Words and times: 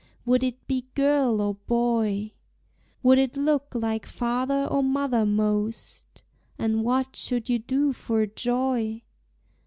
Would 0.25 0.41
it 0.43 0.65
be 0.67 0.87
girl 0.95 1.39
or 1.41 1.53
boy? 1.53 2.31
Would 3.03 3.19
it 3.19 3.37
look 3.37 3.75
like 3.75 4.07
father 4.07 4.65
or 4.65 4.81
mother 4.81 5.27
most? 5.27 6.23
And 6.57 6.83
what 6.83 7.15
should 7.15 7.49
you 7.49 7.59
do 7.59 7.93
for 7.93 8.25
joy? 8.25 9.03